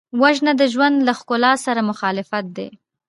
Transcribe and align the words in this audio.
وژنه 0.21 0.53
د 0.59 0.63
ژوند 0.73 0.97
له 1.07 1.13
ښکلا 1.19 1.53
سره 1.65 1.81
مخالفت 1.91 2.45
دی 2.57 2.69